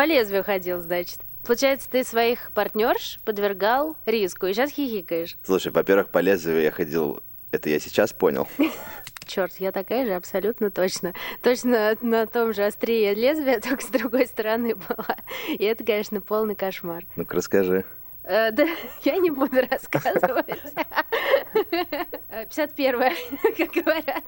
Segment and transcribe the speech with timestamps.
[0.00, 1.18] По лезвию ходил, значит.
[1.46, 5.36] Получается, ты своих партнерш подвергал риску и сейчас хихикаешь.
[5.44, 7.22] Слушай, во-первых, по лезвию я ходил...
[7.50, 8.48] Это я сейчас понял.
[9.26, 11.12] Черт, я такая же, абсолютно точно.
[11.42, 15.18] Точно на том же острие лезвия, только с другой стороны была.
[15.48, 17.04] И это, конечно, полный кошмар.
[17.16, 17.84] Ну-ка, расскажи.
[18.24, 18.66] Э, да,
[19.04, 20.46] я не буду рассказывать.
[22.48, 23.16] 51
[23.58, 24.24] как говорят.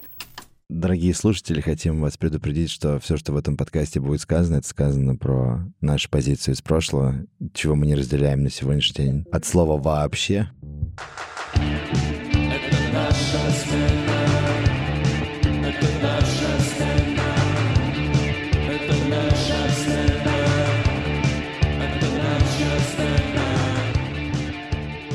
[0.69, 5.15] Дорогие слушатели, хотим вас предупредить, что все, что в этом подкасте будет сказано, это сказано
[5.17, 9.25] про нашу позицию из прошлого, чего мы не разделяем на сегодняшний день.
[9.31, 10.49] От слова «вообще».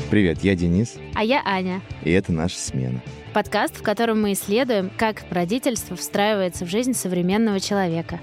[0.09, 1.81] Привет, я Денис, А я Аня.
[2.03, 3.01] и это наша смена.
[3.33, 8.19] Подкаст, в котором мы исследуем, как родительство встраивается в жизнь современного человека.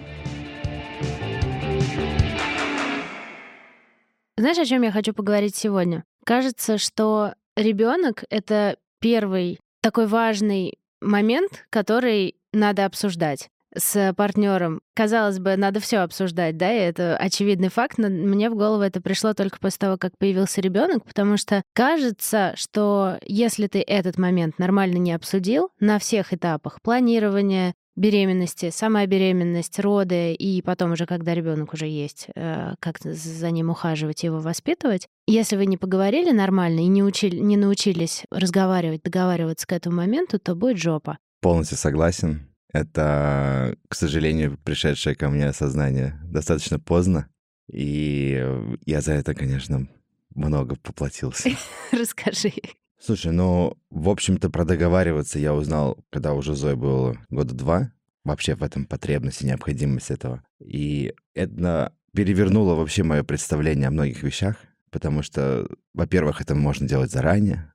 [4.36, 6.04] Знаешь, о чем я хочу поговорить сегодня?
[6.24, 14.80] Кажется, что ребенок это первый такой важный момент, который надо обсуждать с партнером.
[14.94, 19.00] Казалось бы, надо все обсуждать, да, и это очевидный факт, но мне в голову это
[19.00, 24.58] пришло только после того, как появился ребенок, потому что кажется, что если ты этот момент
[24.58, 31.34] нормально не обсудил на всех этапах планирования, беременности, самая беременность, роды, и потом уже, когда
[31.34, 35.08] ребенок уже есть, э, как за ним ухаживать, его воспитывать.
[35.26, 40.38] Если вы не поговорили нормально и не, учили, не научились разговаривать, договариваться к этому моменту,
[40.38, 41.18] то будет жопа.
[41.40, 42.48] Полностью согласен.
[42.76, 47.26] Это, к сожалению, пришедшее ко мне осознание достаточно поздно.
[47.72, 48.44] И
[48.84, 49.88] я за это, конечно,
[50.34, 51.48] много поплатился.
[51.90, 52.52] Расскажи.
[53.00, 57.92] Слушай, ну, в общем-то, про договариваться я узнал, когда уже Зоe было года два.
[58.24, 60.44] Вообще в этом потребность и необходимость этого.
[60.60, 64.56] И это перевернуло вообще мое представление о многих вещах,
[64.90, 67.72] потому что, во-первых, это можно делать заранее,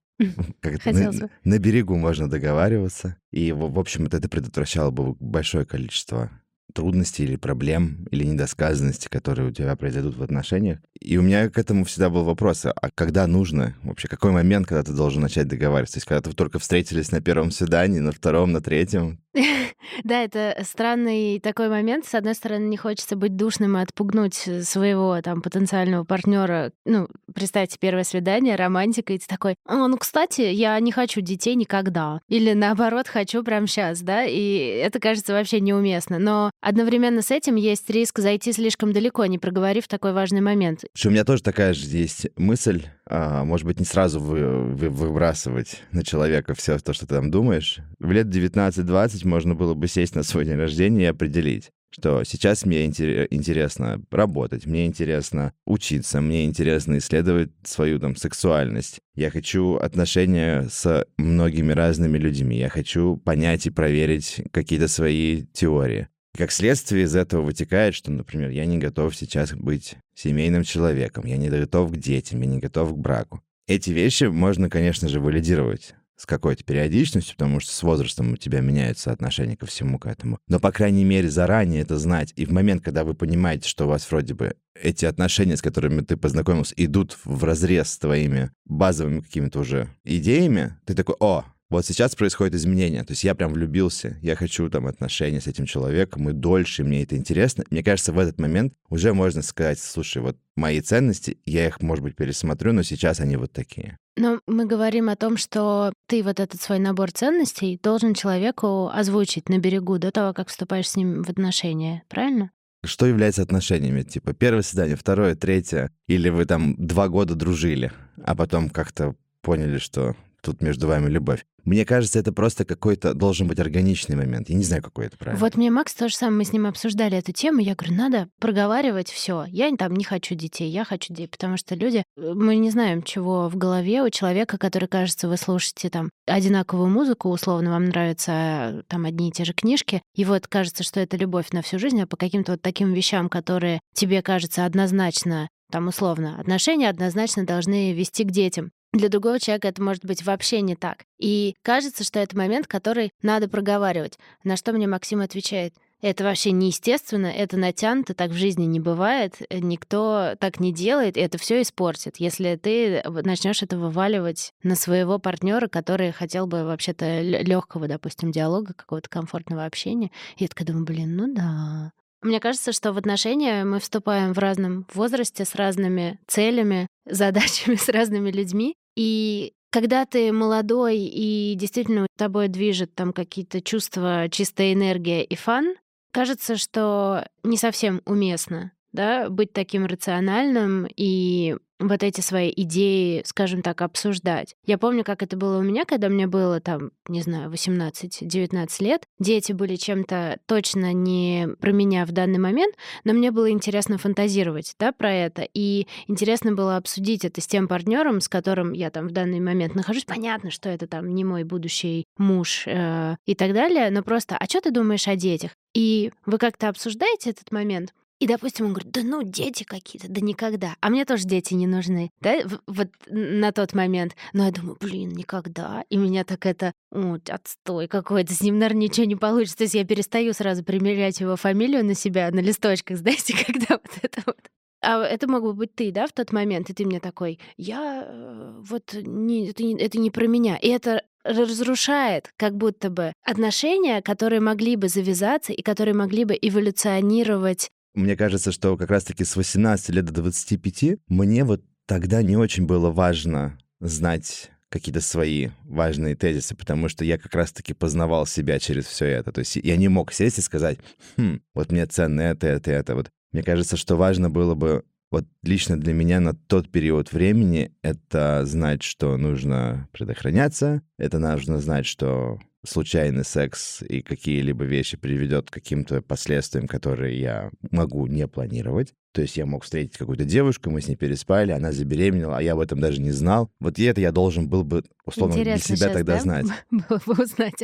[0.59, 1.33] как Хотелось на, бы.
[1.43, 3.17] на берегу можно договариваться.
[3.31, 6.31] И, в, в общем, это предотвращало бы большое количество
[6.73, 10.79] трудностей или проблем, или недосказанностей, которые у тебя произойдут в отношениях.
[10.99, 13.75] И у меня к этому всегда был вопрос, а когда нужно?
[13.83, 15.95] Вообще, какой момент, когда ты должен начать договариваться?
[15.95, 19.19] То есть, когда вы только встретились на первом свидании, на втором, на третьем?
[20.03, 22.05] Да, это странный такой момент.
[22.05, 26.71] С одной стороны, не хочется быть душным и отпугнуть своего там потенциального партнера.
[26.85, 31.55] Ну, представьте, первое свидание, романтика, и ты такой, «О, ну, кстати, я не хочу детей
[31.55, 32.21] никогда.
[32.29, 34.23] Или наоборот, хочу прямо сейчас, да?
[34.23, 36.19] И это кажется вообще неуместно.
[36.19, 40.85] Но одновременно с этим есть риск зайти слишком далеко, не проговорив такой важный момент.
[41.05, 45.81] У меня тоже такая же есть мысль, а, может быть, не сразу вы, вы- выбрасывать
[45.91, 47.79] на человека все то, что ты там думаешь.
[47.99, 52.65] В лет 19-20 можно было бы сесть на свой день рождения и определить, что сейчас
[52.65, 58.99] мне интере- интересно работать, мне интересно учиться, мне интересно исследовать свою там сексуальность.
[59.15, 62.57] Я хочу отношения с многими разными людьми.
[62.57, 66.07] Я хочу понять и проверить какие-то свои теории.
[66.37, 71.37] Как следствие из этого вытекает, что, например, я не готов сейчас быть семейным человеком, я
[71.37, 73.41] не готов к детям, я не готов к браку.
[73.67, 78.61] Эти вещи можно, конечно же, валидировать с какой-то периодичностью, потому что с возрастом у тебя
[78.61, 80.37] меняется отношение ко всему к этому.
[80.47, 82.31] Но, по крайней мере, заранее это знать.
[82.35, 86.01] И в момент, когда вы понимаете, что у вас вроде бы эти отношения, с которыми
[86.01, 91.85] ты познакомился, идут в разрез с твоими базовыми какими-то уже идеями, ты такой, о, вот
[91.85, 93.03] сейчас происходит изменение.
[93.05, 97.01] То есть я прям влюбился, я хочу там отношения с этим человеком, и дольше, мне
[97.03, 97.63] это интересно.
[97.71, 102.03] Мне кажется, в этот момент уже можно сказать, слушай, вот мои ценности, я их, может
[102.03, 103.97] быть, пересмотрю, но сейчас они вот такие.
[104.17, 109.47] Но мы говорим о том, что ты вот этот свой набор ценностей должен человеку озвучить
[109.47, 112.51] на берегу до того, как вступаешь с ним в отношения, правильно?
[112.83, 114.01] Что является отношениями?
[114.01, 119.77] Типа первое свидание, второе, третье, или вы там два года дружили, а потом как-то поняли,
[119.77, 121.45] что тут между вами любовь.
[121.63, 124.49] Мне кажется, это просто какой-то должен быть органичный момент.
[124.49, 125.39] Я не знаю, какой это правильно.
[125.39, 127.59] Вот мне Макс то же самое, мы с ним обсуждали эту тему.
[127.59, 129.45] Я говорю, надо проговаривать все.
[129.47, 133.03] Я там не хочу детей, я хочу детей, потому что люди, э, мы не знаем,
[133.03, 138.83] чего в голове у человека, который, кажется, вы слушаете там одинаковую музыку, условно вам нравятся
[138.87, 142.01] там одни и те же книжки, и вот кажется, что это любовь на всю жизнь,
[142.01, 147.93] а по каким-то вот таким вещам, которые тебе кажется однозначно там условно, отношения однозначно должны
[147.93, 148.71] вести к детям.
[148.93, 151.05] Для другого человека это может быть вообще не так.
[151.17, 154.19] И кажется, что это момент, который надо проговаривать.
[154.43, 155.73] На что мне Максим отвечает?
[156.01, 161.21] Это вообще неестественно, это натянуто, так в жизни не бывает, никто так не делает, и
[161.21, 167.21] это все испортит, если ты начнешь это вываливать на своего партнера, который хотел бы вообще-то
[167.21, 170.09] легкого, допустим, диалога, какого-то комфортного общения.
[170.37, 171.91] И я такая думаю, блин, ну да,
[172.23, 177.89] мне кажется, что в отношения мы вступаем в разном возрасте, с разными целями, задачами, с
[177.89, 178.75] разными людьми.
[178.95, 185.75] И когда ты молодой и действительно тобой движет там какие-то чувства, чистая энергия и фан,
[186.11, 193.61] кажется, что не совсем уместно да, быть таким рациональным и вот эти свои идеи, скажем
[193.61, 194.55] так, обсуждать.
[194.65, 199.03] Я помню, как это было у меня, когда мне было там, не знаю, 18-19 лет.
[199.19, 204.75] Дети были чем-то точно не про меня в данный момент, но мне было интересно фантазировать,
[204.79, 205.47] да, про это.
[205.53, 209.75] И интересно было обсудить это с тем партнером, с которым я там в данный момент
[209.75, 210.05] нахожусь.
[210.05, 214.45] Понятно, что это там не мой будущий муж э, и так далее, но просто, а
[214.45, 215.51] что ты думаешь о детях?
[215.73, 217.93] И вы как-то обсуждаете этот момент?
[218.21, 220.75] И, допустим, он говорит, да ну, дети какие-то, да никогда.
[220.79, 222.37] А мне тоже дети не нужны, да,
[222.67, 224.15] вот на тот момент.
[224.31, 225.83] Но я думаю, блин, никогда.
[225.89, 229.57] И меня так это, о, отстой какой-то, с ним, наверное, ничего не получится.
[229.57, 233.99] То есть я перестаю сразу примерять его фамилию на себя на листочках, знаете, когда вот
[234.03, 234.37] это вот
[234.83, 238.03] а это мог бы быть ты, да, в тот момент, и ты мне такой, я
[238.07, 240.57] э, вот не, это, не, это не про меня.
[240.57, 246.37] И это разрушает как будто бы отношения, которые могли бы завязаться и которые могли бы
[246.39, 252.37] эволюционировать мне кажется, что как раз-таки с 18 лет до 25 мне вот тогда не
[252.37, 258.57] очень было важно знать какие-то свои важные тезисы, потому что я как раз-таки познавал себя
[258.59, 259.33] через все это.
[259.33, 260.79] То есть я не мог сесть и сказать,
[261.17, 262.95] хм, вот мне ценно это, это, это.
[262.95, 267.73] Вот мне кажется, что важно было бы вот лично для меня на тот период времени
[267.81, 275.49] это знать, что нужно предохраняться, это нужно знать, что случайный секс и какие-либо вещи приведет
[275.49, 278.93] к каким-то последствиям, которые я могу не планировать.
[279.13, 282.53] То есть я мог встретить какую-то девушку, мы с ней переспали, она забеременела, а я
[282.53, 283.51] об этом даже не знал.
[283.59, 286.21] Вот и это я должен был бы, условно, Интересно для себя сейчас, тогда да?
[286.21, 286.45] знать.
[286.71, 287.63] Было бы узнать.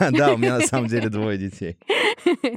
[0.10, 1.78] Да, у меня на самом деле двое детей.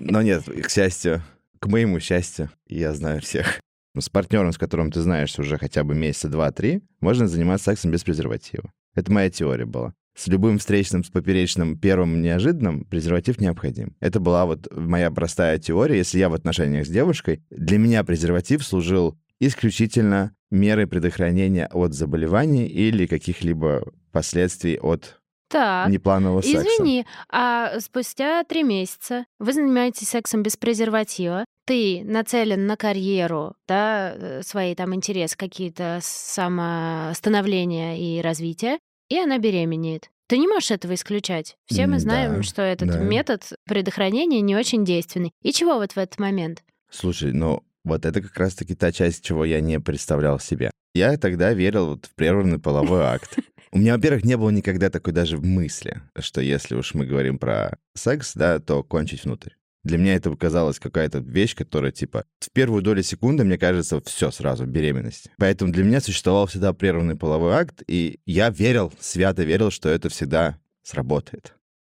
[0.02, 1.24] Но нет, к счастью,
[1.60, 3.62] к моему счастью, я знаю всех.
[4.02, 8.04] С партнером, с которым ты знаешь уже хотя бы месяца два-три, можно заниматься сексом без
[8.04, 8.72] презерватива.
[8.96, 13.96] Это моя теория была с любым встречным, с поперечным, первым неожиданным презерватив необходим.
[14.00, 15.98] Это была вот моя простая теория.
[15.98, 22.66] Если я в отношениях с девушкой, для меня презерватив служил исключительно мерой предохранения от заболеваний
[22.66, 25.17] или каких-либо последствий от
[25.50, 26.62] Так, непланового секса.
[26.62, 34.14] извини, а спустя три месяца вы занимаетесь сексом без презерватива, ты нацелен на карьеру, да,
[34.16, 40.10] э, свои там интересы, какие-то самостановления и развитие, и она беременеет.
[40.28, 41.56] Ты не можешь этого исключать.
[41.66, 43.00] Все мы знаем, да, что этот да.
[43.00, 45.32] метод предохранения не очень действенный.
[45.42, 46.64] И чего вот в этот момент?
[46.90, 50.72] Слушай, ну вот это как раз-таки та часть, чего я не представлял себе.
[50.94, 53.38] Я тогда верил вот в прерванный половой акт.
[53.72, 57.78] У меня, во-первых, не было никогда такой даже мысли, что если уж мы говорим про
[57.94, 59.52] секс, да, то кончить внутрь.
[59.84, 64.32] Для меня это казалось какая-то вещь, которая, типа, в первую долю секунды, мне кажется, все
[64.32, 65.30] сразу, беременность.
[65.38, 70.10] Поэтому для меня существовал всегда прерванный половой акт, и я верил, свято верил, что это
[70.10, 71.57] всегда сработает.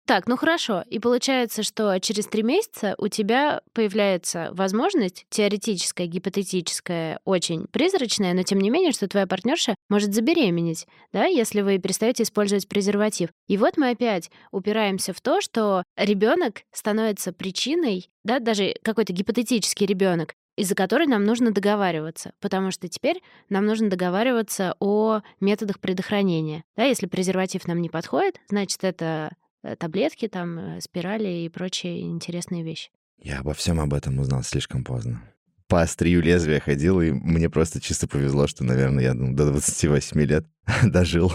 [0.08, 0.84] Так, ну хорошо.
[0.88, 8.42] И получается, что через три месяца у тебя появляется возможность, теоретическая, гипотетическая, очень призрачная, но
[8.42, 13.28] тем не менее, что твоя партнерша может забеременеть, да, если вы перестаете использовать презерватив.
[13.48, 19.84] И вот мы опять упираемся в то, что ребенок становится причиной, да, даже какой-то гипотетический
[19.84, 26.64] ребенок, из-за которой нам нужно договариваться, потому что теперь нам нужно договариваться о методах предохранения.
[26.78, 29.32] Да, если презерватив нам не подходит, значит, это
[29.78, 32.90] таблетки, там, э, спирали и прочие интересные вещи.
[33.20, 35.22] Я обо всем об этом узнал слишком поздно.
[35.66, 40.20] По острию лезвия ходил, и мне просто чисто повезло, что, наверное, я ну, до 28
[40.22, 40.46] лет
[40.84, 41.32] дожил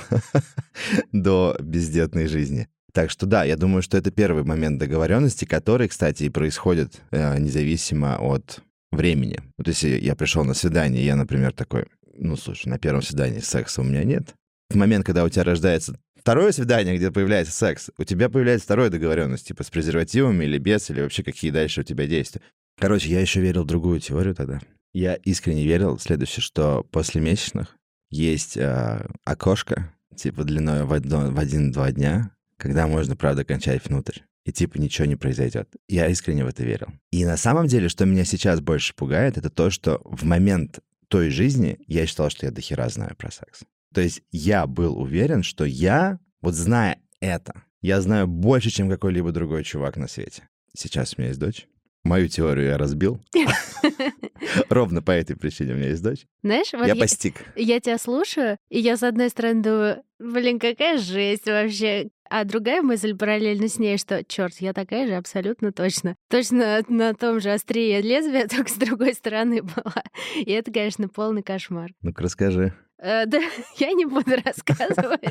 [1.11, 2.67] до бездетной жизни.
[2.93, 7.37] Так что да, я думаю, что это первый момент договоренности, который, кстати, и происходит э,
[7.39, 8.61] независимо от
[8.91, 9.39] времени.
[9.57, 13.81] Вот если я пришел на свидание, я, например, такой, ну, слушай, на первом свидании секса
[13.81, 14.35] у меня нет.
[14.69, 18.89] В момент, когда у тебя рождается второе свидание, где появляется секс, у тебя появляется вторая
[18.89, 22.41] договоренность, типа с презервативами или без, или вообще какие дальше у тебя действия.
[22.79, 24.61] Короче, я еще верил в другую теорию тогда.
[24.93, 27.75] Я искренне верил в следующее, что после месячных
[28.09, 34.21] есть э, окошко, типа длиной в, одно, в один-два дня, когда можно, правда, кончать внутрь.
[34.45, 35.69] И типа ничего не произойдет.
[35.89, 36.87] Я искренне в это верил.
[37.11, 41.29] И на самом деле, что меня сейчас больше пугает, это то, что в момент той
[41.29, 43.63] жизни я считал, что я дохера знаю про секс.
[43.93, 49.31] То есть я был уверен, что я, вот зная это, я знаю больше, чем какой-либо
[49.31, 50.47] другой чувак на свете.
[50.75, 51.67] Сейчас у меня есть дочь.
[52.03, 53.21] Мою теорию я разбил.
[54.69, 56.25] Ровно по этой причине у меня есть дочь.
[56.43, 57.35] Знаешь, вот я, я постиг.
[57.55, 62.09] Я тебя слушаю, и я, с одной стороны, думаю, блин, какая жесть вообще.
[62.29, 66.15] А другая мысль параллельно с ней, что, черт, я такая же абсолютно точно.
[66.29, 70.03] Точно на том же острие лезвия, только с другой стороны была.
[70.35, 71.91] И это, конечно, полный кошмар.
[72.01, 72.73] Ну-ка, расскажи.
[73.03, 73.39] Э, да,
[73.77, 75.21] я не буду рассказывать.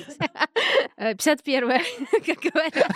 [0.96, 1.80] 51 э,
[2.26, 2.92] как говорят.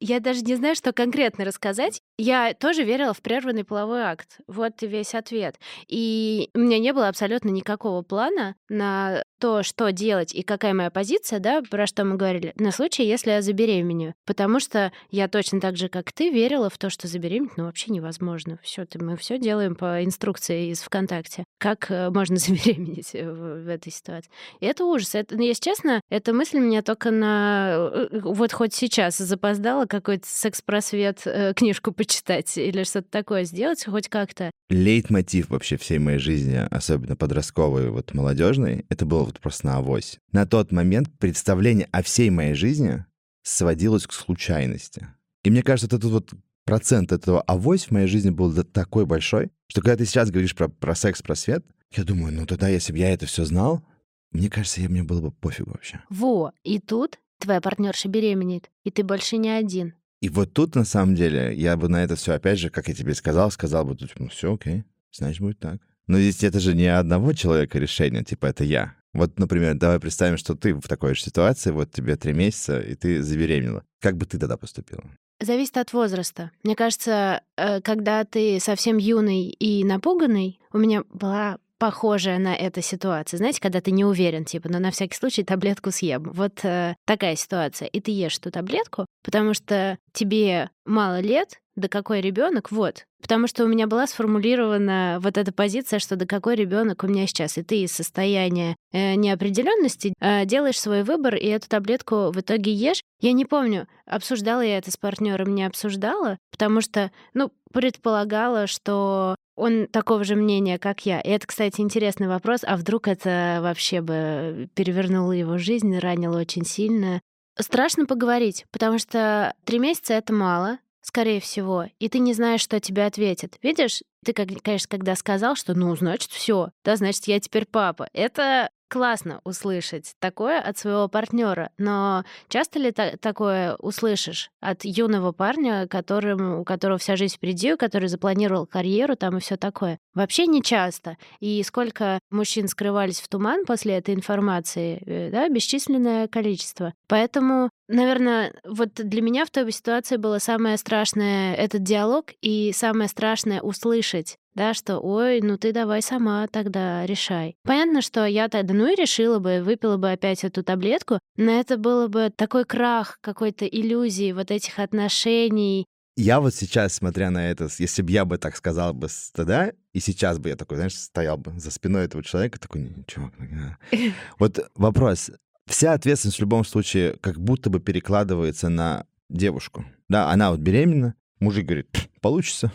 [0.00, 2.00] Я даже не знаю, что конкретно рассказать.
[2.16, 4.38] Я тоже верила в прерванный половой акт.
[4.46, 5.58] Вот и весь ответ.
[5.86, 10.90] И у меня не было абсолютно никакого плана на то, что делать и какая моя
[10.90, 14.14] позиция, да, про что мы говорили, на случай, если я забеременею.
[14.26, 17.92] Потому что я точно так же, как ты, верила в то, что забеременеть, ну, вообще
[17.92, 18.58] невозможно.
[18.62, 21.44] Все, мы все делаем по инструкции из ВКонтакте.
[21.58, 24.30] Как э, можно забеременеть в, в этой ситуации?
[24.60, 25.14] И это ужас.
[25.14, 27.90] Это, ну, если честно, эта мысль меня только на...
[27.92, 31.26] Э, э, вот хоть сейчас запоздала какой-то секс-просвет,
[31.56, 34.50] книжку почитать или что-то такое сделать хоть как-то.
[34.70, 40.18] Лейтмотив вообще всей моей жизни, особенно подростковой, вот молодежной, это был вот просто на авось.
[40.32, 43.04] На тот момент представление о всей моей жизни
[43.42, 45.08] сводилось к случайности.
[45.44, 46.32] И мне кажется, этот вот
[46.64, 50.68] процент этого авось в моей жизни был такой большой, что когда ты сейчас говоришь про,
[50.68, 53.82] про секс, про свет, я думаю, ну тогда, если бы я это все знал,
[54.30, 56.02] мне кажется, я, мне было бы пофигу вообще.
[56.10, 59.94] Во, и тут твоя партнерша беременеет, и ты больше не один.
[60.20, 62.94] И вот тут, на самом деле, я бы на это все, опять же, как я
[62.94, 65.80] тебе сказал, сказал бы, ну все, окей, значит, будет так.
[66.06, 68.94] Но здесь это же не одного человека решение, типа это я.
[69.14, 72.94] Вот, например, давай представим, что ты в такой же ситуации, вот тебе три месяца, и
[72.94, 73.84] ты забеременела.
[74.00, 75.02] Как бы ты тогда поступила?
[75.40, 76.50] Зависит от возраста.
[76.64, 82.82] Мне кажется, э, когда ты совсем юный и напуганный, у меня была похожая на эту
[82.82, 83.38] ситуацию.
[83.38, 86.30] Знаете, когда ты не уверен, типа, «Ну, на всякий случай таблетку съем.
[86.32, 87.88] Вот э, такая ситуация.
[87.88, 93.04] И ты ешь эту таблетку, потому что тебе мало лет, да какой ребенок, вот.
[93.22, 97.26] Потому что у меня была сформулирована вот эта позиция, что да какой ребенок у меня
[97.26, 102.40] сейчас, и ты из состояния э, неопределенности э, делаешь свой выбор, и эту таблетку в
[102.40, 103.00] итоге ешь.
[103.20, 109.34] Я не помню, обсуждала я это с партнером, не обсуждала, потому что, ну, предполагала, что
[109.58, 111.20] он такого же мнения, как я.
[111.20, 112.60] И это, кстати, интересный вопрос.
[112.62, 117.20] А вдруг это вообще бы перевернуло его жизнь, ранило очень сильно?
[117.58, 122.78] Страшно поговорить, потому что три месяца— это мало, скорее всего, и ты не знаешь, что
[122.78, 123.56] тебе ответят.
[123.62, 128.08] Видишь, ты, конечно, когда сказал, что ну, значит, все, да, значит, я теперь папа.
[128.12, 135.32] Это классно услышать такое от своего партнера, но часто ли та- такое услышишь от юного
[135.32, 139.98] парня, которым, у которого вся жизнь впереди, который запланировал карьеру там и все такое?
[140.14, 141.16] Вообще не часто.
[141.40, 146.94] И сколько мужчин скрывались в туман после этой информации, э, да, бесчисленное количество.
[147.08, 153.08] Поэтому, наверное, вот для меня в той ситуации было самое страшное этот диалог и самое
[153.08, 157.56] страшное услышать да, что «Ой, ну ты давай сама тогда решай».
[157.62, 161.78] Понятно, что я тогда, ну и решила бы, выпила бы опять эту таблетку, но это
[161.78, 165.86] было бы такой крах какой-то иллюзии вот этих отношений,
[166.20, 170.00] я вот сейчас, смотря на это, если бы я бы так сказал бы тогда, и
[170.00, 173.76] сейчас бы я такой, знаешь, стоял бы за спиной этого человека, такой, чувак, ну,
[174.40, 175.30] вот вопрос.
[175.66, 179.84] Вся ответственность в любом случае как будто бы перекладывается на девушку.
[180.08, 181.88] Да, она вот беременна, мужик говорит,
[182.20, 182.72] получится.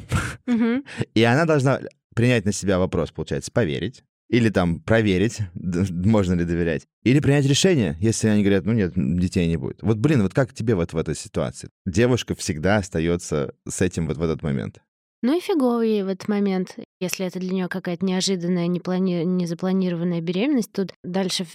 [1.13, 1.79] И она должна
[2.15, 4.03] принять на себя вопрос, получается, поверить.
[4.29, 6.88] Или там проверить, можно ли доверять.
[7.03, 9.84] Или принять решение, если они говорят, ну нет, детей не будет.
[9.84, 11.70] Вот, блин, вот как тебе вот в этой ситуации?
[11.86, 14.79] Девушка всегда остается с этим вот в этот момент.
[15.22, 19.24] Ну и фигово ей в этот момент, если это для нее какая-то неожиданная, неплани...
[19.25, 20.72] незапланированная беременность.
[20.72, 21.45] Тут дальше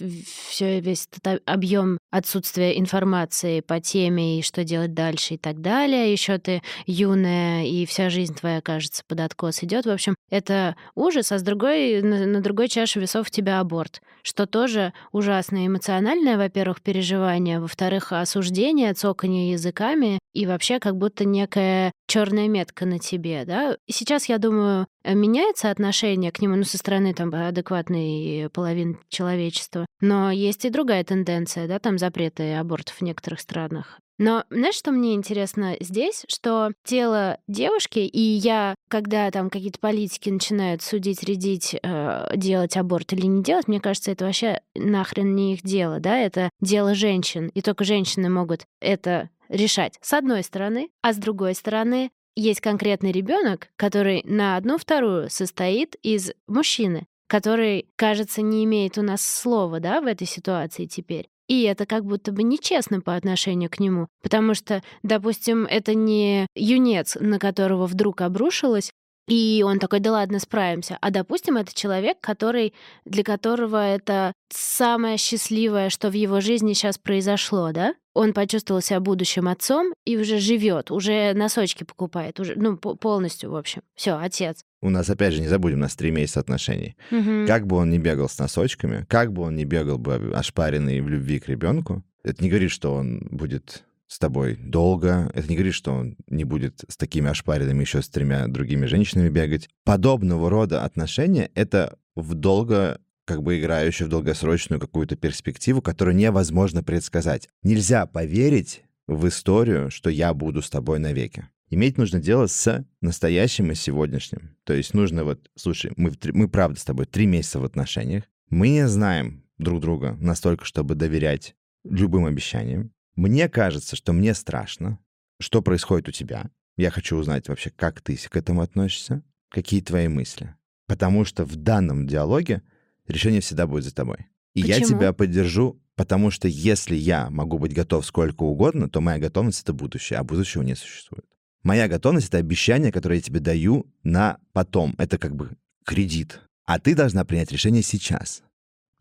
[0.49, 6.11] все весь этот объем отсутствия информации по теме и что делать дальше и так далее.
[6.11, 9.85] Еще ты юная и вся жизнь твоя кажется под откос идет.
[9.85, 14.45] В общем, это ужас, а с другой на, другой чаше весов у тебя аборт, что
[14.45, 22.47] тоже ужасное эмоциональное, во-первых, переживание, во-вторых, осуждение, цоканье языками и вообще как будто некая черная
[22.47, 23.77] метка на тебе, да.
[23.87, 29.85] Сейчас, я думаю, меняется отношение к нему, ну, со стороны там адекватной половины человечества.
[30.01, 33.99] Но есть и другая тенденция, да, там запреты абортов в некоторых странах.
[34.19, 36.25] Но знаешь, что мне интересно здесь?
[36.27, 43.13] Что тело девушки, и я, когда там какие-то политики начинают судить, рядить, э, делать аборт
[43.13, 47.47] или не делать, мне кажется, это вообще нахрен не их дело, да, это дело женщин.
[47.53, 53.11] И только женщины могут это решать с одной стороны, а с другой стороны есть конкретный
[53.11, 59.79] ребенок, который на одну вторую состоит из мужчины, который, кажется, не имеет у нас слова,
[59.79, 61.29] да, в этой ситуации теперь.
[61.47, 66.45] И это как будто бы нечестно по отношению к нему, потому что, допустим, это не
[66.55, 68.91] юнец, на которого вдруг обрушилось,
[69.29, 70.97] и он такой, да ладно, справимся.
[71.01, 72.73] А допустим, это человек, который,
[73.05, 77.93] для которого это самое счастливое, что в его жизни сейчас произошло, да?
[78.13, 83.51] Он почувствовал себя будущим отцом и уже живет, уже носочки покупает, уже, ну, по- полностью,
[83.51, 83.81] в общем.
[83.95, 84.63] Все, отец.
[84.81, 86.97] У нас, опять же, не забудем, у нас три месяца отношений.
[87.11, 87.45] Мгм.
[87.47, 91.07] Как бы он ни бегал с носочками, как бы он ни бегал бы ошпаренный в
[91.07, 95.75] любви к ребенку, это не говорит, что он будет с тобой долго, это не говорит,
[95.75, 99.69] что он не будет с такими ошпаренными еще с тремя другими женщинами бегать.
[99.85, 106.83] Подобного рода отношения— это в долго как бы играющие в долгосрочную какую-то перспективу, которую невозможно
[106.83, 107.47] предсказать.
[107.61, 111.47] Нельзя поверить в историю, что я буду с тобой навеки.
[111.69, 114.55] Иметь нужно дело с настоящим и сегодняшним.
[114.63, 118.69] То есть нужно вот, слушай, мы, мы правда с тобой три месяца в отношениях, мы
[118.69, 122.91] не знаем друг друга настолько, чтобы доверять любым обещаниям.
[123.19, 124.97] Мне кажется, что мне страшно,
[125.41, 126.49] что происходит у тебя.
[126.77, 130.55] Я хочу узнать вообще, как ты к этому относишься, какие твои мысли.
[130.87, 132.61] Потому что в данном диалоге
[133.09, 134.27] решение всегда будет за тобой.
[134.53, 134.87] И я Почему?
[134.97, 139.73] тебя поддержу, потому что если я могу быть готов сколько угодно, то моя готовность— это
[139.73, 141.25] будущее, а будущего не существует.
[141.61, 144.95] Моя готовность— это обещание, которое я тебе даю на потом.
[144.97, 146.39] Это как бы кредит.
[146.63, 148.43] А ты должна принять решение сейчас.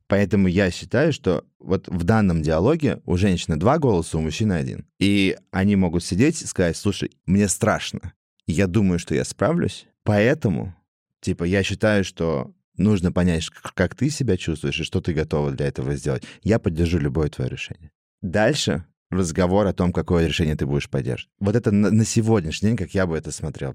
[0.08, 4.86] Поэтому я считаю, что вот в данном диалоге у женщины два голоса, у мужчины один.
[4.98, 8.14] И они могут сидеть и сказать, слушай, мне страшно.
[8.46, 9.86] Я думаю, что я справлюсь.
[10.04, 10.74] Поэтому,
[11.20, 15.66] типа, я считаю, что нужно понять, как ты себя чувствуешь и что ты готова для
[15.66, 16.24] этого сделать.
[16.42, 17.90] Я поддержу любое твое решение.
[18.22, 21.30] Дальше разговор о том, какое решение ты будешь поддерживать.
[21.38, 23.74] Вот это на, на сегодняшний день, как я бы это смотрел.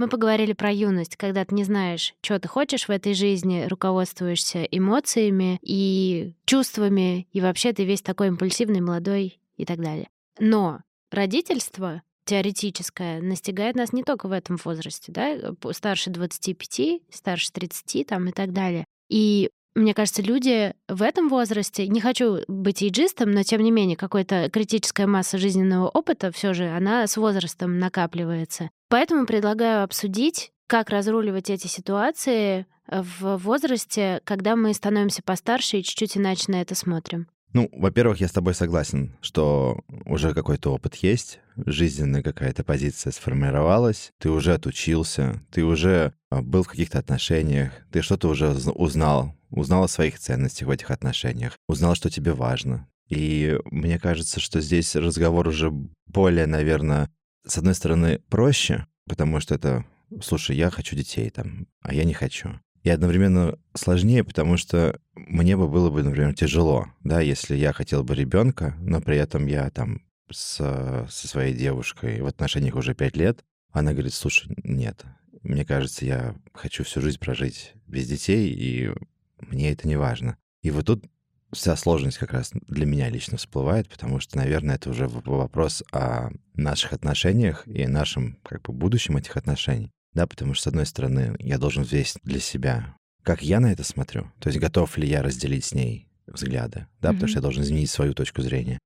[0.00, 4.62] Мы поговорили про юность, когда ты не знаешь, что ты хочешь в этой жизни, руководствуешься
[4.62, 10.08] эмоциями и чувствами, и вообще ты весь такой импульсивный, молодой и так далее.
[10.38, 17.52] Но родительство теоретическое настигает нас не только в этом возрасте, да, п- старше 25, старше
[17.52, 18.86] 30 там и так далее.
[19.10, 23.96] И мне кажется, люди в этом возрасте, не хочу быть эйджистом, но тем не менее,
[23.96, 28.70] какая-то критическая масса жизненного опыта все же, она с возрастом накапливается.
[28.88, 36.16] Поэтому предлагаю обсудить, как разруливать эти ситуации в возрасте, когда мы становимся постарше и чуть-чуть
[36.16, 37.28] иначе на это смотрим.
[37.52, 44.12] Ну, во-первых, я с тобой согласен, что уже какой-то опыт есть, жизненная какая-то позиция сформировалась,
[44.18, 49.34] ты уже отучился, ты уже а, был в каких-то отношениях, ты что-то уже уз- узнал,
[49.50, 52.88] узнал о своих ценностях в этих отношениях, узнал, что тебе важно.
[53.08, 55.72] И мне кажется, что здесь разговор уже
[56.06, 57.10] более, наверное,
[57.44, 59.84] с одной стороны, проще, потому что это,
[60.22, 62.60] слушай, я хочу детей там, а я не хочу.
[62.82, 68.04] И одновременно сложнее, потому что мне бы было бы, например, тяжело, да, если я хотел
[68.04, 73.16] бы ребенка, но при этом я там с, со своей девушкой в отношениях уже пять
[73.16, 75.04] лет, она говорит, слушай, нет,
[75.42, 78.92] мне кажется, я хочу всю жизнь прожить без детей, и
[79.38, 80.36] мне это не важно.
[80.62, 81.04] И вот тут
[81.52, 86.30] вся сложность как раз для меня лично всплывает, потому что, наверное, это уже вопрос о
[86.54, 89.92] наших отношениях и нашем как бы будущем этих отношений.
[90.12, 93.84] Да, потому что, с одной стороны, я должен взвесить для себя, как я на это
[93.84, 94.30] смотрю.
[94.38, 97.90] То есть готов ли я разделить с ней взгляды, да, потому что я должен изменить
[97.90, 98.78] свою точку зрения.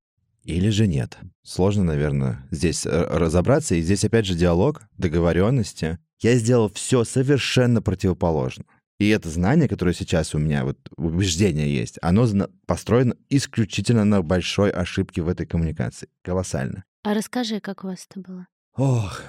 [0.43, 1.17] Или же нет.
[1.43, 3.75] Сложно, наверное, здесь разобраться.
[3.75, 5.99] И здесь опять же диалог, договоренности.
[6.21, 8.65] Я сделал все совершенно противоположно.
[8.99, 12.29] И это знание, которое сейчас у меня, вот убеждение есть, оно
[12.67, 16.09] построено исключительно на большой ошибке в этой коммуникации.
[16.23, 16.85] Колоссально.
[17.03, 18.47] А расскажи, как у вас это было?
[18.77, 19.23] Ох,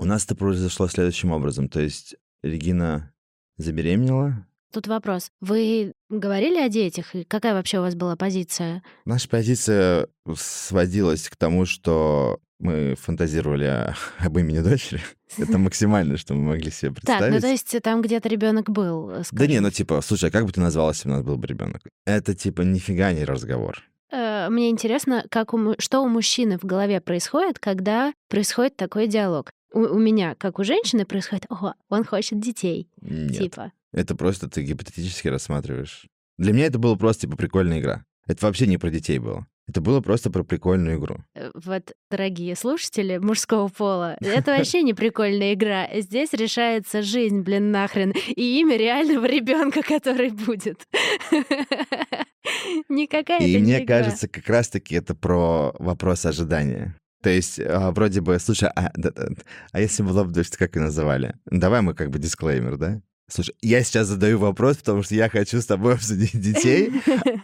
[0.00, 1.68] у нас это произошло следующим образом.
[1.68, 3.12] То есть Регина
[3.58, 4.46] забеременела.
[4.72, 5.30] Тут вопрос.
[5.40, 7.14] Вы говорили о детях?
[7.14, 8.82] И какая вообще у вас была позиция?
[9.04, 15.02] Наша позиция сводилась к тому, что мы фантазировали об имени дочери.
[15.36, 17.20] Это максимально, что мы могли себе представить.
[17.20, 19.10] Так, ну то есть там где-то ребенок был.
[19.24, 19.38] Скажем.
[19.38, 21.46] Да не, ну типа, слушай, а как бы ты назвалась, если у нас был бы
[21.46, 21.82] ребенок?
[22.06, 23.82] Это типа нифига не разговор.
[24.12, 29.50] Э, мне интересно, как у, что у мужчины в голове происходит, когда происходит такой диалог.
[29.72, 32.88] У, у меня, как у женщины, происходит, ого, он хочет детей.
[33.00, 33.38] Нет.
[33.38, 33.72] Типа.
[33.92, 36.06] Это просто ты гипотетически рассматриваешь.
[36.38, 38.04] Для меня это было просто типа прикольная игра.
[38.26, 39.46] Это вообще не про детей было.
[39.70, 41.18] Это было просто про прикольную игру.
[41.34, 45.88] Э, вот, дорогие слушатели мужского пола, это вообще не прикольная игра.
[46.00, 50.88] Здесь решается жизнь, блин, нахрен, и имя реального ребенка, который будет.
[52.88, 53.98] Никакая И мне игра.
[53.98, 56.96] кажется, как раз-таки это про вопрос ожидания.
[57.22, 59.28] То есть, а, вроде бы, слушай, а, да, да,
[59.72, 61.34] а если бы дочь, как ее называли?
[61.46, 63.02] Давай мы как бы дисклеймер, да?
[63.28, 66.90] Слушай, я сейчас задаю вопрос, потому что я хочу с тобой обсудить детей,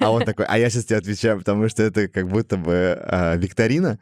[0.01, 3.37] а он такой, а я сейчас тебе отвечаю, потому что это как будто бы а,
[3.37, 3.99] викторина.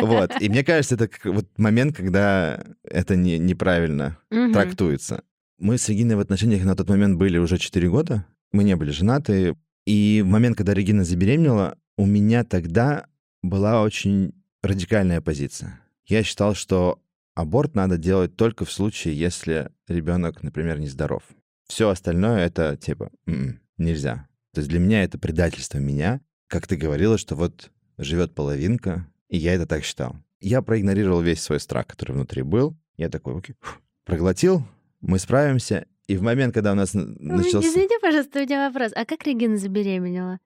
[0.00, 0.32] Вот.
[0.40, 4.52] И мне кажется, это вот момент, когда это не, неправильно Мгм.
[4.52, 5.24] трактуется.
[5.58, 8.26] Мы с Региной в отношениях на тот момент были уже 4 года.
[8.52, 9.56] Мы не были женаты.
[9.86, 13.06] И в момент, когда Регина забеременела, у меня тогда
[13.42, 14.32] была очень
[14.64, 15.80] радикальная позиция.
[16.06, 17.00] Я считал, что
[17.34, 21.22] аборт надо делать только в случае, если ребенок, например, нездоров.
[21.66, 24.28] Все остальное это типа «М-м, нельзя.
[24.52, 26.20] То есть для меня это предательство меня.
[26.46, 30.16] Как ты говорила, что вот живет половинка, и я это так считал.
[30.40, 32.76] Я проигнорировал весь свой страх, который внутри был.
[32.96, 34.62] Я такой, окей, фу, проглотил,
[35.00, 35.86] мы справимся.
[36.06, 37.66] И в момент, когда у нас Ну, начался...
[37.66, 38.92] Извините, пожалуйста, у меня вопрос.
[38.94, 40.38] А как Регина забеременела?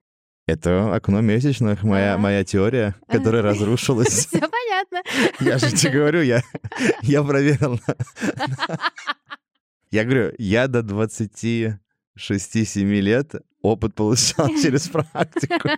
[0.48, 2.18] Это окно месячных, моя, А.
[2.18, 4.26] моя теория, которая разрушилась.
[4.26, 5.02] Все понятно.
[5.40, 6.42] Я же тебе говорю, я,
[7.02, 7.78] я проверил.
[9.90, 11.78] Я говорю, я до 26-7
[13.00, 15.68] лет опыт получал через практику.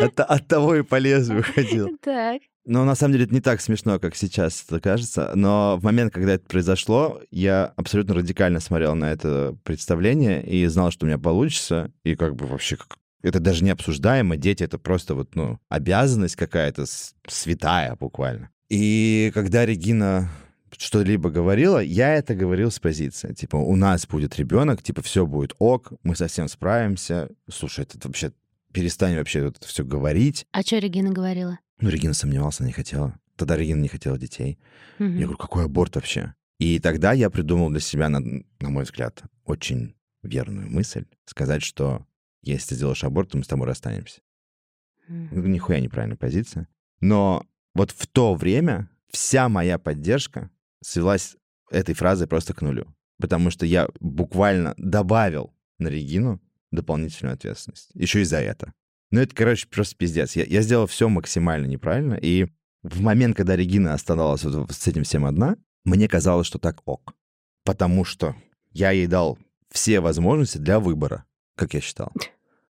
[0.00, 1.90] От, от того и по лезвию ходил.
[2.02, 2.42] Так.
[2.66, 5.32] Но на самом деле это не так смешно, как сейчас это кажется.
[5.34, 10.90] Но в момент, когда это произошло, я абсолютно радикально смотрел на это представление и знал,
[10.90, 11.90] что у меня получится.
[12.04, 12.96] И как бы вообще как...
[13.22, 14.36] это даже не обсуждаемо.
[14.36, 16.86] Дети— это просто вот, ну, обязанность какая-то
[17.28, 18.50] святая буквально.
[18.70, 20.30] И когда Регина
[20.78, 23.32] что-либо говорила, я это говорил с позиции.
[23.32, 27.28] Типа, у нас будет ребенок, типа, все будет ок, мы совсем справимся.
[27.48, 28.32] Слушай, это вообще
[28.74, 30.46] перестань вообще это все говорить.
[30.52, 31.58] А что Регина говорила?
[31.80, 33.18] Ну, Регина сомневалась, она не хотела.
[33.36, 34.58] Тогда Регина не хотела детей.
[34.98, 35.16] Мгм.
[35.16, 36.34] Я говорю, какой аборт вообще?
[36.58, 42.06] И тогда я придумал для себя, на, на мой взгляд, очень верную мысль сказать, что
[42.42, 44.20] если ты сделаешь аборт, то мы с тобой расстанемся.
[45.08, 46.68] Ну, Нихуя неправильная позиция.
[47.00, 50.50] Но вот в то время вся моя поддержка
[50.82, 51.36] свелась
[51.70, 52.86] этой фразой просто к нулю.
[53.18, 56.40] Потому что я буквально добавил на Регину
[56.74, 57.90] дополнительную ответственность.
[57.94, 58.72] Еще и за это.
[59.10, 60.36] Ну, это, короче, просто пиздец.
[60.36, 62.14] Я, я сделал все максимально неправильно.
[62.14, 62.46] И
[62.82, 67.14] в момент, когда Регина оставалась вот с этим всем одна, мне казалось, что так ок.
[67.64, 68.34] Потому что
[68.72, 69.38] я ей дал
[69.70, 71.24] все возможности для выбора,
[71.56, 72.12] как я считал.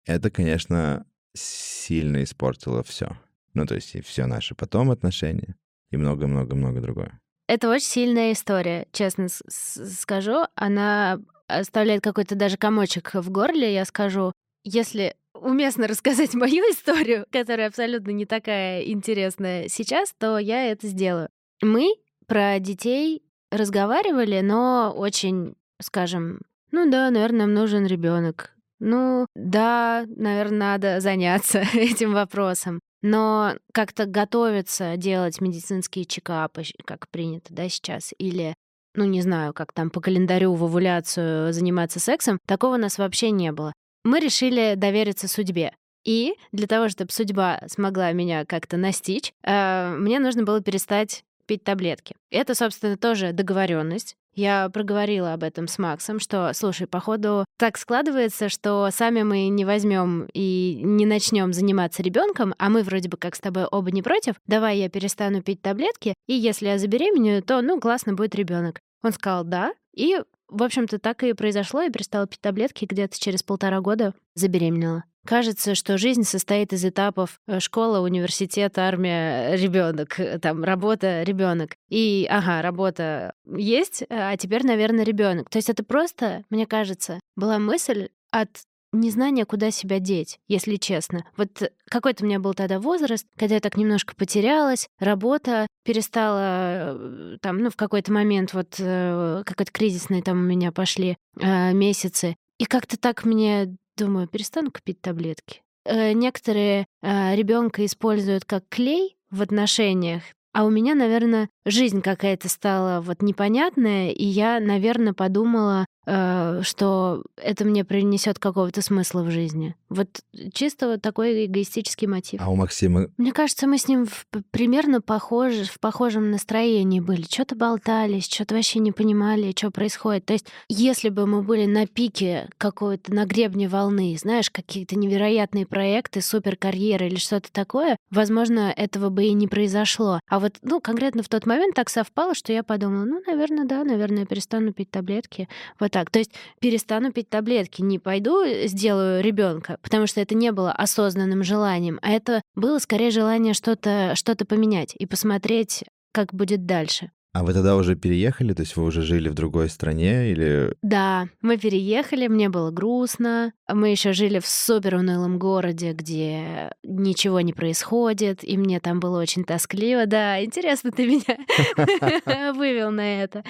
[0.05, 3.17] Это, конечно, сильно испортило все.
[3.55, 5.57] Ну, то есть и все наши потом отношения,
[5.91, 7.21] и много-много-много другое.
[7.49, 10.47] Это очень сильная история, честно скажу.
[10.55, 14.33] Она оставляет какой-то даже комочек в горле, я скажу.
[14.65, 21.29] Если уместно рассказать мою историю, которая абсолютно не такая интересная сейчас, то я это сделаю.
[21.63, 21.95] Мы
[22.27, 26.41] про детей разговаривали, но очень, скажем,
[26.73, 28.53] ну да, наверное, нам нужен ребенок.
[28.79, 32.81] Ну да, наверное, надо заняться этим вопросом.
[33.03, 38.55] Но как-то готовиться, делать медицинские чекапы, как принято, да, сейчас, или,
[38.97, 43.31] ну, не знаю, как там по календарю в овуляцию заниматься сексом, такого у нас вообще
[43.31, 43.73] не было.
[44.05, 45.73] Мы решили довериться судьбе.
[46.05, 51.65] И для того, чтобы судьба смогла меня как-то настичь, э, мне нужно было перестать пить
[51.65, 52.15] таблетки.
[52.31, 54.17] Это, собственно, тоже договоренность.
[54.37, 59.65] Я проговорила об этом с Максом, что, слушай, походу так складывается, что сами мы не
[59.65, 64.03] возьмем и не начнем заниматься ребенком, а мы вроде бы как с тобой оба не
[64.03, 64.35] против.
[64.47, 68.79] Давай я перестану пить таблетки, и если я забеременею, то, ну, классно будет ребенок.
[69.03, 71.83] Он сказал да, и в общем-то, так и произошло.
[71.83, 75.05] Я перестала пить таблетки где-то через полтора года забеременела.
[75.27, 81.77] Кажется, что жизнь состоит из этапов э, школа, университет, армия, ребенок, э, там работа, ребенок.
[81.89, 85.51] И, ага, работа есть, а теперь, наверное, ребенок.
[85.51, 88.49] То есть это просто, мне кажется, была мысль от
[88.93, 91.25] незнание, куда себя деть, если честно.
[91.37, 97.39] Вот какой-то у меня был тогда возраст, когда я так немножко потерялась, работа перестала э,
[97.41, 102.37] там, ну, в какой-то момент вот э, какой-то кризисный там у меня пошли э, месяцы.
[102.59, 105.63] И как-то так мне, думаю, перестану купить таблетки.
[105.85, 112.49] Э, некоторые э, ребенка используют как клей в отношениях, а у меня, наверное, жизнь какая-то
[112.49, 119.31] стала вот непонятная, и я, наверное, подумала, Э, что это мне принесет какого-то смысла в
[119.31, 119.75] жизни.
[119.89, 120.09] Вот
[120.53, 122.41] чисто вот такой эгоистический мотив.
[122.41, 123.09] А у Максима?
[123.17, 127.23] Мне кажется, мы с ним в, примерно похожи, в похожем настроении были.
[127.23, 130.27] Что-то болтались, что-то вообще не понимали, что происходит.
[130.27, 135.67] То есть, если бы мы были на пике какой-то, на гребне волны, знаешь, какие-то невероятные
[135.67, 140.21] проекты, суперкарьеры или что-то такое, возможно, этого бы и не произошло.
[140.29, 143.85] А вот, ну, конкретно в тот момент так совпало, что я подумала, ну, наверное, да,
[143.85, 145.49] наверное, я перестану пить таблетки.
[145.81, 146.11] Вот так.
[146.11, 150.73] То есть перестану пить таблетки, не пойду э, сделаю ребенка, потому что это не было
[150.73, 157.11] осознанным желанием, а это было скорее желание что-то что поменять и посмотреть, как будет дальше.
[157.33, 158.55] А вы тогда уже переехали?
[158.55, 160.75] То есть вы уже жили в другой стране или...
[160.81, 163.53] Да, мы переехали, мне было грустно.
[163.69, 169.21] Мы еще жили в супер унылом городе, где ничего не происходит, и мне там было
[169.21, 170.07] очень тоскливо.
[170.07, 173.45] Да, интересно ты меня вывел на это.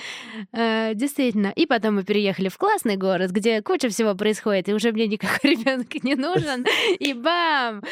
[0.53, 1.53] Э, действительно.
[1.55, 5.51] И потом мы переехали в классный город, где куча всего происходит, и уже мне никакой
[5.55, 6.67] ребенок не нужен.
[6.99, 7.85] И бам!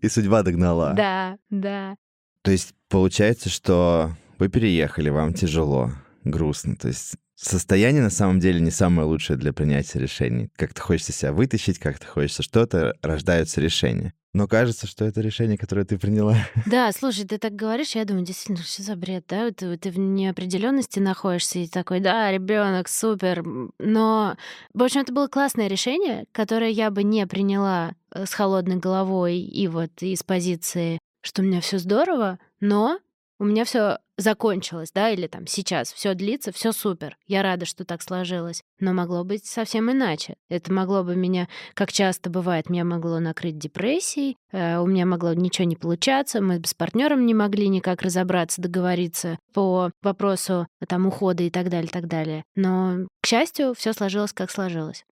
[0.00, 0.94] И судьба догнала.
[0.94, 1.94] Да, да.
[2.42, 5.92] То есть получается, что вы переехали, вам тяжело,
[6.24, 6.76] грустно.
[6.76, 10.50] То есть состояние на самом деле не самое лучшее для принятия решений.
[10.56, 14.14] Как-то хочется себя вытащить, как-то хочется что-то, рождаются решения.
[14.32, 16.36] Но кажется, что это решение, которое ты приняла.
[16.66, 19.52] Да, слушай, ты так говоришь, я думаю, действительно, что за бред, да?
[19.52, 23.44] Ты, ты в неопределенности находишься и такой, да, ребенок, супер.
[23.78, 24.36] Но,
[24.74, 29.38] в общем, это было классное решение, которое я бы не приняла э, с холодной головой
[29.38, 32.98] и вот из позиции, что у меня все здорово, но
[33.38, 37.16] у меня все закончилось, да, или там сейчас все длится, все супер.
[37.26, 38.62] Я рада, что так сложилось.
[38.80, 40.34] Но могло быть совсем иначе.
[40.48, 45.32] Это могло бы меня, как часто бывает, меня могло накрыть депрессией, э, у меня могло
[45.34, 51.42] ничего не получаться, мы с партнером не могли никак разобраться, договориться по вопросу там ухода
[51.42, 52.44] и так далее, так далее.
[52.54, 55.04] Но, к счастью, все сложилось, как сложилось.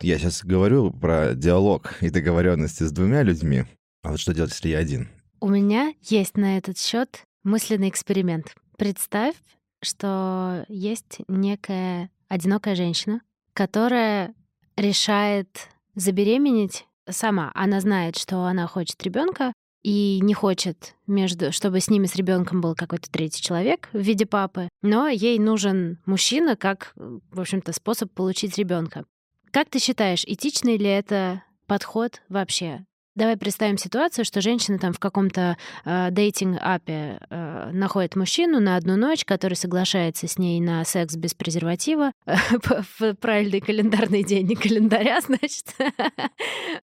[0.00, 3.64] Я сейчас говорю про диалог и договоренности с двумя людьми.
[4.04, 5.08] А вот что делать, если я один?
[5.40, 8.54] У меня есть на этот счет мысленный эксперимент.
[8.76, 9.34] Представь,
[9.82, 13.22] что есть некая одинокая женщина,
[13.54, 14.34] которая
[14.76, 17.50] решает забеременеть сама.
[17.54, 22.60] Она знает, что она хочет ребенка и не хочет, между, чтобы с ними, с ребенком
[22.60, 28.12] был какой-то третий человек в виде папы, но ей нужен мужчина как, в общем-то, способ
[28.12, 29.04] получить ребенка.
[29.50, 32.84] Как ты считаешь, этичный ли это подход вообще?
[33.16, 38.96] Давай представим ситуацию, что женщина там в каком-то э, дейтинг-апе э, находит мужчину на одну
[38.96, 45.20] ночь, который соглашается с ней на секс без презерватива в правильный календарный день, не календаря,
[45.24, 45.76] значит.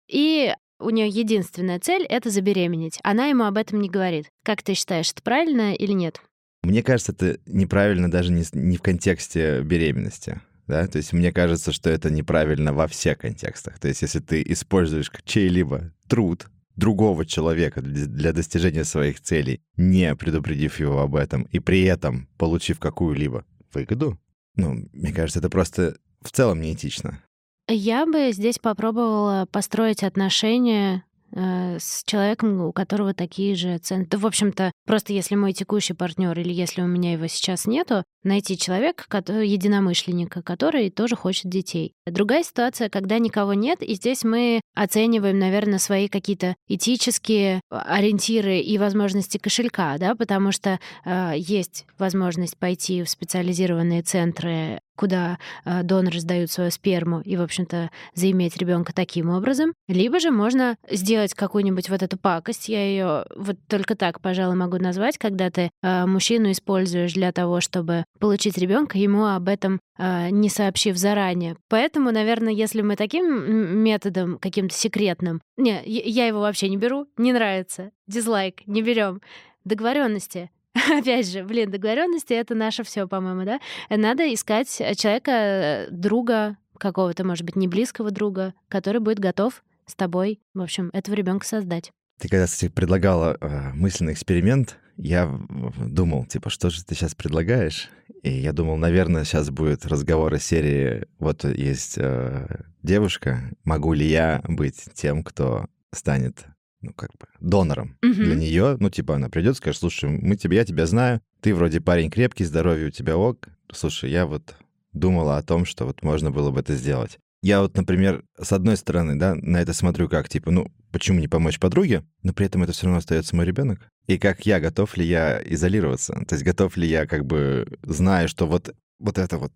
[0.09, 3.01] И у нее единственная цель— это забеременеть.
[3.03, 4.27] Она ему об этом не говорит.
[4.45, 6.21] Как ты считаешь, это правильно или нет?
[6.63, 10.41] Мне кажется, это неправильно даже не, не в контексте беременности
[10.73, 13.79] да, то есть мне кажется, что это неправильно во всех контекстах.
[13.79, 16.47] То есть если ты используешь чей-либо труд
[16.77, 22.79] другого человека для достижения своих целей, не предупредив его об этом, и при этом получив
[22.79, 24.21] какую-либо выгоду,
[24.57, 27.23] ну, мне кажется, это просто в целом неэтично.
[27.67, 31.03] Я бы здесь попробовала построить отношения
[31.35, 34.07] Э, с человеком, у которого такие же цены.
[34.07, 38.05] Да, в общем-то, просто если мой текущий партнер или если у меня его сейчас нету,
[38.25, 41.95] найти человека, который, единомышленника, который тоже хочет детей.
[42.07, 48.79] Другая ситуация, когда никого нет, и здесь мы оцениваем, наверное, свои какие-то этические ориентиры и
[48.79, 56.21] возможности кошелька, да, потому что э, есть возможность пойти в специализированные центры куда э, доноры
[56.21, 59.73] сдают свою сперму и, в общем-то, заиметь ребенка таким образом.
[59.89, 64.77] Либо же можно сделать какую-нибудь вот эту пакость, я ее вот только так, пожалуй, могу
[64.77, 70.31] назвать, когда ты э, мужчину используешь для того, чтобы получить ребенка, ему об этом э,
[70.31, 71.57] не сообщив заранее.
[71.69, 77.33] Поэтому, наверное, если мы таким методом каким-то секретным, не, я его вообще не беру, не
[77.33, 79.21] нравится, дизлайк, не берем
[79.65, 80.51] договоренности
[80.99, 83.61] опять же, блин, договоренности это наше все, по-моему, да?
[83.91, 90.41] Надо искать человека, друга какого-то, может быть, не близкого друга, который будет готов с тобой,
[90.55, 91.93] в общем, этого ребенка создать.
[92.19, 95.41] Ты когда, кстати, предлагала э, мысленный эксперимент, я
[95.87, 97.89] думал, типа, что же ты сейчас предлагаешь?
[98.23, 104.07] И я думал, наверное, сейчас будет разговор о серии, вот есть э, девушка, могу ли
[104.07, 106.47] я быть тем, кто станет
[106.83, 108.25] ну, как бы, донором Мгм.
[108.25, 108.77] для нее.
[108.79, 112.45] Ну, типа, она придет, скажет, слушай, мы тебя, я тебя знаю, ты вроде парень крепкий,
[112.45, 113.49] здоровье у тебя ок.
[113.73, 114.55] Слушай, я вот
[114.93, 117.19] думала о том, что вот можно было бы это сделать.
[117.43, 121.29] Я вот, например, с одной стороны, да, на это смотрю как, типа, ну, почему не
[121.29, 123.81] помочь подруге, но при этом это все равно остается мой ребенок.
[124.07, 126.13] И как я, готов ли я изолироваться?
[126.29, 129.53] То есть готов ли я, как бы, зная, что вот, вот это вот,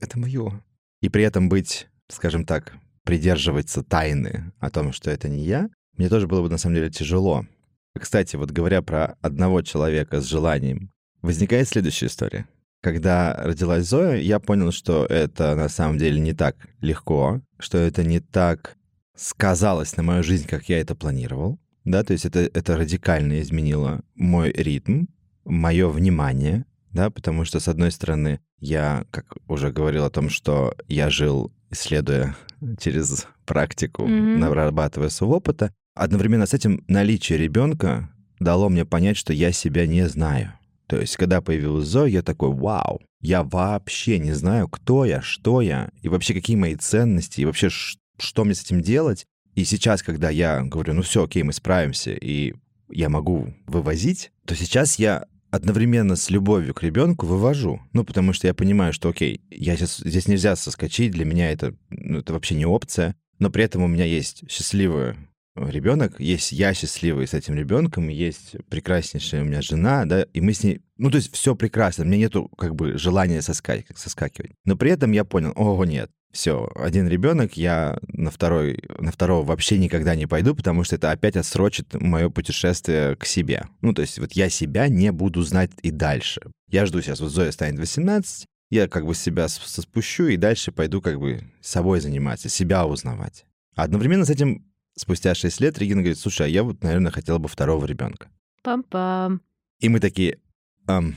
[0.00, 0.62] это мое.
[1.00, 6.08] И при этом быть, скажем так, придерживаться тайны о том, что это не я, мне
[6.08, 7.46] тоже было бы на самом деле тяжело.
[7.98, 10.90] Кстати, вот говоря про одного человека с желанием,
[11.22, 12.46] возникает следующая история.
[12.82, 18.04] Когда родилась Зоя, я понял, что это на самом деле не так легко, что это
[18.04, 18.76] не так
[19.16, 21.58] сказалось на мою жизнь, как я это планировал.
[21.84, 25.06] Да, то есть это, это радикально изменило мой ритм,
[25.44, 30.74] мое внимание, да, потому что, с одной стороны, я, как уже говорил о том, что
[30.88, 32.34] я жил, исследуя
[32.80, 34.40] через практику, Мгм.
[34.40, 40.08] нарабатывая свой опыта, одновременно с этим наличие ребенка дало мне понять, что я себя не
[40.08, 40.52] знаю.
[40.88, 45.60] То есть, когда появилась Зоя, я такой, вау, я вообще не знаю, кто я, что
[45.60, 47.68] я, и вообще какие мои ценности, и вообще
[48.18, 49.26] что мне с этим делать.
[49.54, 52.54] И сейчас, когда я говорю, ну все, окей, мы справимся, и
[52.90, 57.80] я могу вывозить, то сейчас я одновременно с любовью к ребенку вывожу.
[57.92, 61.74] Ну, потому что я понимаю, что, окей, я сейчас, здесь нельзя соскочить, для меня это,
[61.90, 65.14] ну, это вообще не опция, но при этом у меня есть счастливый
[65.56, 70.52] ребенок, есть я счастливый с этим ребенком, есть прекраснейшая у меня жена, да, и мы
[70.52, 74.52] с ней, ну, то есть все прекрасно, меня нету как бы желания соска- соскакивать.
[74.64, 79.44] Но при этом я понял, ого, нет, все, один ребенок, я на второй, на второго
[79.44, 83.64] вообще никогда не пойду, потому что это опять отсрочит мое путешествие к себе.
[83.80, 86.42] Ну, то есть вот я себя не буду знать и дальше.
[86.70, 91.00] Я жду сейчас, вот Зоя станет 18, я как бы себя спущу и дальше пойду
[91.00, 93.46] как бы собой заниматься, себя узнавать.
[93.74, 97.38] А одновременно с этим спустя 6 лет Регина говорит, слушай, а я вот, наверное, хотела
[97.38, 98.28] бы второго ребенка.
[98.64, 99.40] Пам-пам.
[99.80, 100.38] И мы такие,
[100.86, 101.16] «Ам».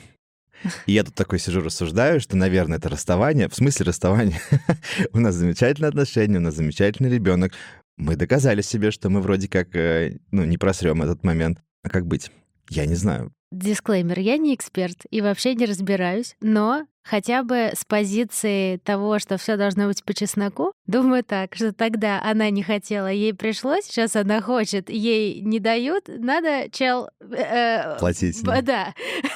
[0.86, 3.48] И я тут такой сижу, рассуждаю, что, наверное, это расставание.
[3.48, 4.42] В смысле расставание?
[5.14, 7.54] У нас замечательные отношения, у нас замечательный ребенок.
[7.96, 11.60] Мы доказали себе, что мы вроде как, э, ну, не просрем этот момент.
[11.84, 12.30] А как быть?
[12.70, 13.32] Я не знаю.
[13.52, 19.38] Дисклеймер, я не эксперт и вообще не разбираюсь, но хотя бы с позиции того, что
[19.38, 24.16] все должно быть по чесноку, думаю так, что тогда она не хотела, ей пришлось, сейчас
[24.16, 27.10] она хочет, ей не дают, надо, чел...
[27.22, 28.94] э, Платить, б- Да.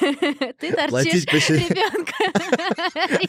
[0.60, 2.12] Ты торчишь ребенка.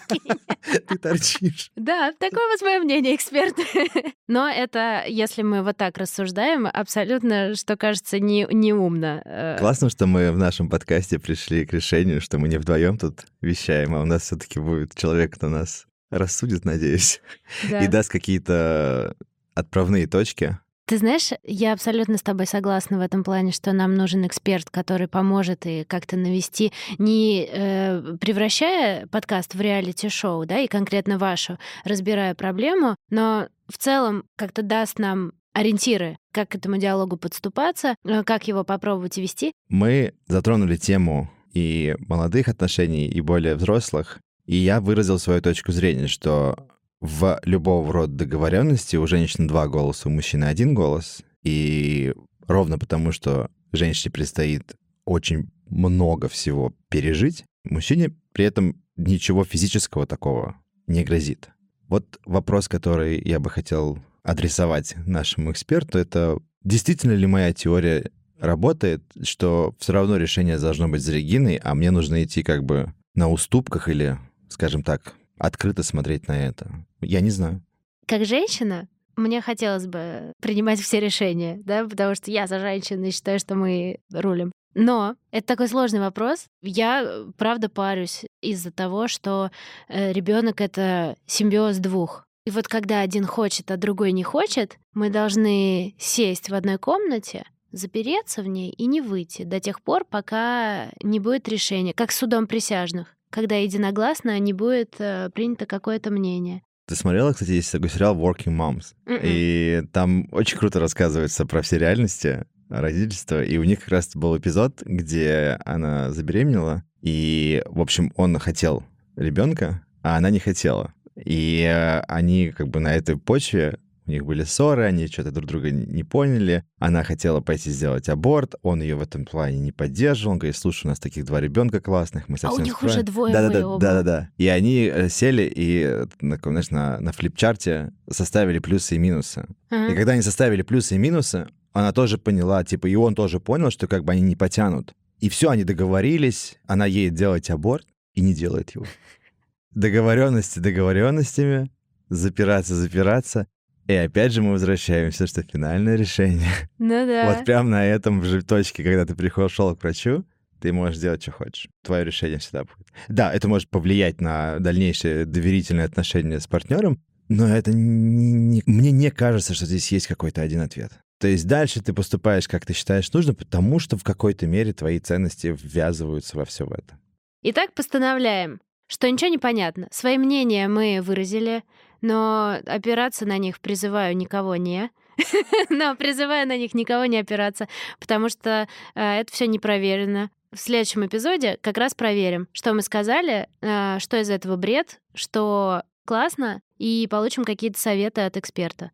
[0.88, 1.72] Ты торчишь.
[1.76, 3.56] Да, такое вот мое мнение, эксперт.
[4.28, 9.22] Но это, если мы вот так рассуждаем, абсолютно, что кажется, не, неумно.
[9.26, 13.26] Э, Классно, что мы в нашем подкасте пришли к решению, что мы не вдвоем тут
[13.42, 17.22] вещаем, а у нас все-таки будет человек, кто нас рассудит, надеюсь,
[17.70, 17.80] да.
[17.84, 19.16] и даст какие-то
[19.54, 20.58] отправные точки.
[20.88, 25.08] Ты знаешь, я абсолютно с тобой согласна в этом плане, что нам нужен эксперт, который
[25.08, 32.36] поможет и как-то навести, не э, превращая подкаст в реалити-шоу, да, и конкретно вашу, разбирая
[32.36, 38.48] проблему, но в целом как-то даст нам ориентиры, как к этому диалогу подступаться, э, как
[38.48, 39.54] его попробовать вести.
[39.70, 46.08] Мы затронули тему и молодых отношений, и более взрослых, и я выразил свою точку зрения,
[46.08, 46.68] что
[47.02, 52.14] в любого рода договоренности у женщины два голоса, у мужчины один голос, и
[52.48, 60.56] ровно потому, что женщине предстоит очень много всего пережить, мужчине при этом ничего физического такого
[60.88, 61.50] не грозит.
[61.88, 69.04] Вот вопрос, который я бы хотел адресовать нашему эксперту, это действительно ли моя теория работает,
[69.24, 73.30] что все равно решение должно быть за Региной, а мне нужно идти как бы на
[73.30, 74.18] уступках или,
[74.50, 76.72] скажем так, открыто смотреть на это.
[77.02, 77.62] Я не знаю.
[78.08, 83.12] Как женщина, мне хотелось бы принимать все решения, да, потому что я за женщину и
[83.12, 84.52] считаю, что мы рулим.
[84.74, 86.46] Но это такой сложный вопрос.
[86.62, 89.50] Я, э, правда, парюсь из-за того, что
[89.88, 92.26] ребенок это симбиоз двух.
[92.46, 97.46] И вот когда один хочет, а другой не хочет, мы должны сесть в одной комнате,
[97.72, 102.46] запереться в ней и не выйти до тех пор, пока не будет решения, как судом
[102.46, 106.62] присяжных, когда единогласно не будет э, принято какое-то мнение.
[106.88, 109.20] Ты смотрела, кстати, есть такой сериал Working Moms, Мгм.
[109.24, 112.46] и там очень круто рассказывается про все реальности.
[112.68, 118.40] родительства, и у них как раз был эпизод, где она забеременела, и, в общем, он
[118.40, 118.84] хотел
[119.16, 120.92] ребенка, а она не хотела.
[121.16, 123.78] И э, они как бы на этой почве
[124.08, 126.64] у них были ссоры, они что-то друг друга не поняли.
[126.78, 130.34] Она хотела пойти сделать аборт, он ее в этом плане не поддерживал.
[130.34, 132.96] Он говорит, слушай, у нас таких два ребенка классных, мы совсем А у них справим».
[132.96, 134.30] уже двое да, да, да, да, да, да.
[134.38, 139.48] И они э, сели и, э, на, знаешь, на, на флипчарте составили плюсы и минусы.
[139.72, 139.94] Ага.
[139.94, 143.72] И когда они составили плюсы и минусы, она тоже поняла, типа, и он тоже понял,
[143.72, 144.94] что как бы они не потянут.
[145.20, 148.86] И все, они договорились, она едет делать аборт и не делает его.
[149.72, 151.72] Договоренности договоренностями,
[152.10, 153.48] запираться, запираться.
[153.88, 156.50] И опять же мы возвращаемся, что финальное решение.
[156.80, 157.34] Ну да.
[157.36, 160.26] Вот прям на этом же точке, когда ты пришел к врачу,
[160.60, 161.68] ты можешь делать, что хочешь.
[161.84, 162.88] Твое решение всегда будет.
[163.08, 168.92] Да, это может повлиять на дальнейшее доверительное отношение с партнером, но это не- не- мне
[168.92, 170.92] не кажется, что здесь есть какой-то один ответ.
[171.20, 175.00] То есть дальше ты поступаешь, как ты считаешь нужно, потому что в какой-то мере твои
[175.00, 176.98] ценности ввязываются во все это.
[177.44, 179.88] Итак, постановляем, что ничего не понятно.
[179.92, 181.64] Свои мнения мы выразили,
[182.06, 184.92] но опираться на них призываю никого не.
[185.70, 187.68] Но призываю на них никого не опираться,
[188.00, 190.30] потому что э, это все не проверено.
[190.52, 195.84] В следующем эпизоде как раз проверим, что мы сказали, э, что из этого бред, что
[196.06, 198.92] классно, и получим какие-то советы от эксперта.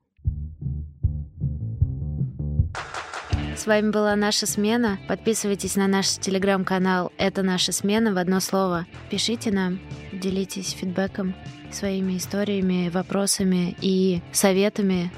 [3.57, 4.99] С вами была наша смена.
[5.07, 8.86] Подписывайтесь на наш телеграм-канал «Это наша смена» в одно слово.
[9.09, 9.80] Пишите нам,
[10.14, 11.36] делитесь фидбэком,
[11.76, 15.11] своими историями, вопросами и советами.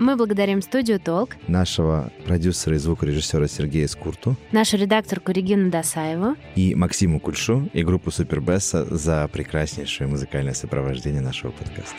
[0.00, 6.74] Мы благодарим студию «Толк», Нашего продюсера и звукорежиссера Сергея Скурту нашу редакторку Регину Досаеву, и
[6.74, 11.96] Максиму Кульшу и группу Супербесса за прекраснейшее музыкальное сопровождение нашего подкаста.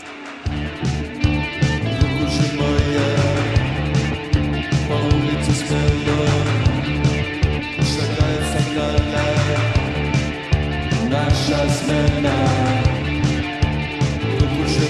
[11.10, 12.64] Наша смена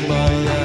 [0.07, 0.64] my.